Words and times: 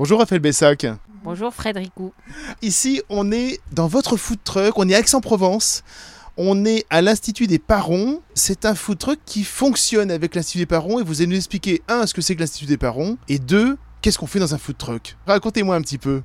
Bonjour 0.00 0.18
Raphaël 0.18 0.40
Bessac. 0.40 0.86
Bonjour 1.22 1.52
Frédéricou. 1.52 2.14
Ici, 2.62 3.02
on 3.10 3.30
est 3.30 3.60
dans 3.70 3.86
votre 3.86 4.16
food 4.16 4.38
truck, 4.42 4.78
on 4.78 4.88
est 4.88 4.94
à 4.94 5.00
Aix-en-Provence. 5.00 5.84
On 6.38 6.64
est 6.64 6.86
à 6.88 7.02
l'Institut 7.02 7.46
des 7.46 7.58
Parons. 7.58 8.22
C'est 8.32 8.64
un 8.64 8.74
food 8.74 8.96
truck 8.96 9.18
qui 9.26 9.44
fonctionne 9.44 10.10
avec 10.10 10.34
l'Institut 10.34 10.60
des 10.60 10.64
Parons 10.64 11.00
et 11.00 11.02
vous 11.02 11.20
allez 11.20 11.26
nous 11.26 11.36
expliquer, 11.36 11.82
un, 11.86 12.06
ce 12.06 12.14
que 12.14 12.22
c'est 12.22 12.34
que 12.34 12.40
l'Institut 12.40 12.64
des 12.64 12.78
Parons 12.78 13.18
et 13.28 13.38
deux, 13.38 13.76
qu'est-ce 14.00 14.18
qu'on 14.18 14.26
fait 14.26 14.38
dans 14.38 14.54
un 14.54 14.58
food 14.58 14.78
truck. 14.78 15.18
Racontez-moi 15.26 15.76
un 15.76 15.82
petit 15.82 15.98
peu. 15.98 16.22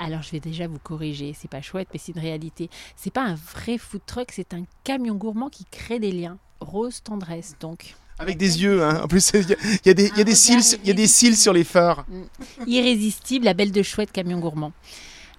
Alors 0.00 0.22
je 0.22 0.32
vais 0.32 0.40
déjà 0.40 0.66
vous 0.66 0.80
corriger, 0.80 1.36
c'est 1.40 1.46
pas 1.46 1.62
chouette, 1.62 1.86
mais 1.92 2.00
c'est 2.02 2.16
une 2.16 2.20
réalité. 2.20 2.68
C'est 2.96 3.12
pas 3.12 3.22
un 3.22 3.36
vrai 3.36 3.78
food 3.78 4.02
truck, 4.06 4.32
c'est 4.32 4.54
un 4.54 4.64
camion 4.82 5.14
gourmand 5.14 5.50
qui 5.50 5.66
crée 5.66 6.00
des 6.00 6.10
liens. 6.10 6.38
Rose 6.58 7.00
tendresse 7.04 7.54
donc. 7.60 7.94
Avec 8.18 8.36
des 8.36 8.62
yeux, 8.62 8.82
hein. 8.82 9.02
en 9.02 9.08
plus 9.08 9.32
il 9.34 9.56
y, 9.86 9.90
a 9.90 9.94
des, 9.94 10.10
y 10.16 10.20
a 10.20 10.24
des 10.24 10.34
cils, 10.34 10.78
il 10.82 10.88
y 10.88 10.90
a 10.90 10.94
des 10.94 11.08
cils 11.08 11.36
sur 11.36 11.52
les 11.52 11.64
phares. 11.64 12.06
Irrésistible, 12.66 13.44
la 13.44 13.54
belle 13.54 13.72
de 13.72 13.82
chouette 13.82 14.12
camion 14.12 14.38
gourmand. 14.38 14.72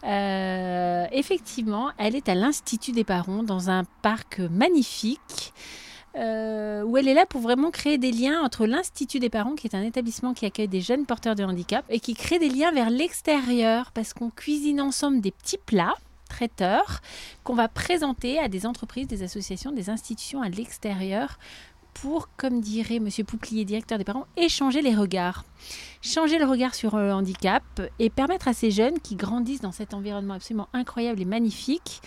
Euh, 0.04 1.06
effectivement, 1.12 1.92
elle 1.98 2.16
est 2.16 2.30
à 2.30 2.36
l'Institut 2.36 2.92
des 2.92 3.04
Parents 3.04 3.44
dans 3.44 3.70
un 3.70 3.84
parc 4.02 4.40
magnifique. 4.40 5.54
Euh, 6.18 6.82
où 6.84 6.96
elle 6.96 7.10
est 7.10 7.14
là 7.14 7.26
pour 7.26 7.42
vraiment 7.42 7.72
créer 7.72 7.98
des 7.98 8.14
liens 8.14 8.42
entre 8.42 8.66
l'Institut 8.66 9.20
des 9.20 9.30
Parents, 9.30 9.56
qui 9.56 9.68
est 9.68 9.76
un 9.76 9.82
établissement 9.82 10.34
qui 10.34 10.46
accueille 10.46 10.70
des 10.70 10.80
jeunes 10.80 11.06
porteurs 11.06 11.36
de 11.36 11.44
handicap, 11.44 11.84
et 11.90 12.00
qui 12.00 12.14
crée 12.14 12.40
des 12.40 12.48
liens 12.48 12.72
vers 12.72 12.90
l'extérieur, 12.90 13.92
parce 13.92 14.14
qu'on 14.14 14.30
cuisine 14.30 14.80
ensemble 14.80 15.20
des 15.20 15.32
petits 15.32 15.58
plats 15.58 15.96
traiteurs 16.30 17.02
qu'on 17.44 17.54
va 17.54 17.68
présenter 17.68 18.40
à 18.40 18.48
des 18.48 18.66
entreprises, 18.66 19.08
des 19.08 19.24
associations, 19.24 19.72
des 19.72 19.90
institutions 19.90 20.42
à 20.42 20.50
l'extérieur 20.50 21.38
pour, 21.96 22.30
comme 22.38 22.62
dirait 22.62 23.00
Monsieur 23.00 23.24
Pouplier, 23.24 23.66
directeur 23.66 23.98
des 23.98 24.04
parents, 24.04 24.28
échanger 24.38 24.82
les 24.82 24.94
regards. 24.94 25.46
Changer 26.02 26.38
le 26.38 26.46
regard 26.46 26.76
sur 26.76 26.98
le 26.98 27.12
handicap 27.12 27.64
et 27.98 28.10
permettre 28.10 28.48
à 28.48 28.54
ces 28.54 28.70
jeunes 28.70 29.00
qui 29.00 29.16
grandissent 29.16 29.62
dans 29.62 29.72
cet 29.72 29.94
environnement 29.94 30.36
absolument 30.36 30.68
incroyable 30.74 31.22
et 31.22 31.26
magnifique 31.26 32.02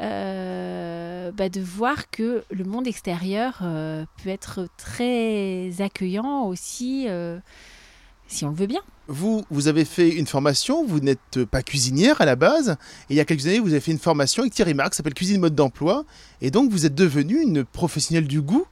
euh, 0.00 1.32
bah, 1.32 1.48
de 1.48 1.60
voir 1.60 2.10
que 2.10 2.44
le 2.50 2.64
monde 2.64 2.86
extérieur 2.86 3.60
euh, 3.62 4.04
peut 4.22 4.28
être 4.28 4.68
très 4.76 5.80
accueillant 5.80 6.44
aussi, 6.46 7.06
euh, 7.08 7.38
si 8.26 8.44
on 8.44 8.50
le 8.50 8.56
veut 8.56 8.66
bien. 8.66 8.82
Vous, 9.08 9.42
vous 9.50 9.68
avez 9.68 9.86
fait 9.86 10.10
une 10.10 10.26
formation, 10.26 10.84
vous 10.84 11.00
n'êtes 11.00 11.44
pas 11.46 11.62
cuisinière 11.62 12.20
à 12.20 12.26
la 12.26 12.36
base, 12.36 12.76
et 13.08 13.14
il 13.14 13.16
y 13.16 13.20
a 13.20 13.24
quelques 13.24 13.46
années, 13.46 13.58
vous 13.58 13.70
avez 13.70 13.80
fait 13.80 13.92
une 13.92 13.98
formation 13.98 14.42
avec 14.42 14.52
Thierry 14.52 14.74
Marx, 14.74 14.90
qui 14.90 14.96
s'appelle 14.98 15.14
Cuisine 15.14 15.40
Mode 15.40 15.54
d'Emploi, 15.54 16.04
et 16.42 16.50
donc 16.50 16.70
vous 16.70 16.84
êtes 16.84 16.94
devenue 16.94 17.40
une 17.40 17.64
professionnelle 17.64 18.28
du 18.28 18.42
goût, 18.42 18.66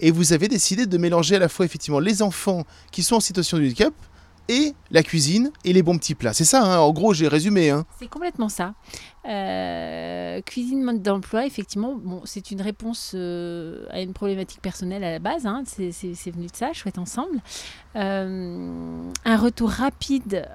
et 0.00 0.10
vous 0.10 0.32
avez 0.32 0.48
décidé 0.48 0.86
de 0.86 0.96
mélanger 0.98 1.36
à 1.36 1.38
la 1.38 1.48
fois 1.48 1.66
effectivement 1.66 2.00
les 2.00 2.22
enfants 2.22 2.64
qui 2.90 3.02
sont 3.02 3.16
en 3.16 3.20
situation 3.20 3.58
de 3.58 3.62
handicap 3.62 3.92
et 4.48 4.74
la 4.90 5.02
cuisine 5.02 5.50
et 5.64 5.72
les 5.72 5.82
bons 5.82 5.96
petits 5.96 6.14
plats. 6.14 6.32
C'est 6.32 6.44
ça, 6.44 6.62
hein 6.62 6.78
en 6.78 6.92
gros, 6.92 7.14
j'ai 7.14 7.28
résumé. 7.28 7.70
Hein. 7.70 7.84
C'est 7.98 8.08
complètement 8.08 8.48
ça. 8.48 8.74
Euh, 9.28 10.40
cuisine 10.42 10.82
mode 10.82 11.02
d'emploi, 11.02 11.46
effectivement, 11.46 11.94
bon, 11.94 12.22
c'est 12.24 12.50
une 12.50 12.60
réponse 12.60 13.12
euh, 13.14 13.86
à 13.90 14.00
une 14.00 14.12
problématique 14.12 14.60
personnelle 14.60 15.04
à 15.04 15.12
la 15.12 15.18
base. 15.20 15.46
Hein. 15.46 15.62
c'est 15.66 16.30
venu 16.30 16.46
de 16.46 16.56
ça, 16.56 16.72
chouette 16.72 16.98
ensemble. 16.98 17.40
Euh, 17.94 19.11
un 19.32 19.36
retour 19.36 19.70
rapide 19.70 20.48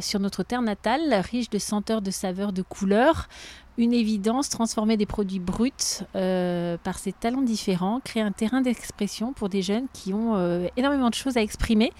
sur 0.00 0.20
notre 0.20 0.42
terre 0.42 0.62
natale, 0.62 1.14
riche 1.30 1.50
de 1.50 1.58
senteurs, 1.58 2.02
de 2.02 2.10
saveurs, 2.10 2.52
de 2.52 2.62
couleurs. 2.62 3.28
Une 3.76 3.92
évidence, 3.92 4.48
transformer 4.48 4.96
des 4.96 5.06
produits 5.06 5.38
bruts 5.38 5.72
par 6.12 6.98
ces 6.98 7.12
talents 7.12 7.42
différents, 7.42 8.00
créer 8.00 8.22
un 8.22 8.32
terrain 8.32 8.60
d'expression 8.60 9.32
pour 9.32 9.48
des 9.48 9.62
jeunes 9.62 9.86
qui 9.92 10.12
ont 10.12 10.68
énormément 10.76 11.10
de 11.10 11.14
choses 11.14 11.36
à 11.36 11.42
exprimer. 11.42 11.92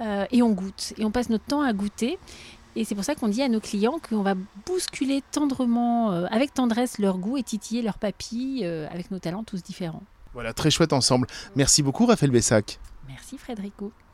Euh, 0.00 0.26
et 0.30 0.42
on 0.42 0.50
goûte. 0.50 0.94
Et 0.96 1.04
on 1.04 1.10
passe 1.10 1.28
notre 1.28 1.44
temps 1.44 1.62
à 1.62 1.72
goûter. 1.72 2.18
Et 2.76 2.84
c'est 2.84 2.94
pour 2.94 3.04
ça 3.04 3.14
qu'on 3.14 3.28
dit 3.28 3.42
à 3.42 3.48
nos 3.48 3.60
clients 3.60 3.98
qu'on 4.08 4.22
va 4.22 4.34
bousculer 4.66 5.22
tendrement, 5.32 6.12
euh, 6.12 6.26
avec 6.30 6.54
tendresse, 6.54 6.98
leur 6.98 7.18
goût 7.18 7.36
et 7.36 7.42
titiller 7.42 7.82
leurs 7.82 7.98
papilles 7.98 8.64
euh, 8.64 8.86
avec 8.90 9.10
nos 9.10 9.18
talents 9.18 9.42
tous 9.42 9.62
différents. 9.62 10.02
Voilà, 10.34 10.52
très 10.52 10.70
chouette 10.70 10.92
ensemble. 10.92 11.26
Merci 11.56 11.82
beaucoup 11.82 12.06
Raphaël 12.06 12.30
Bessac. 12.30 12.78
Merci 13.08 13.38
Frédérico. 13.38 13.92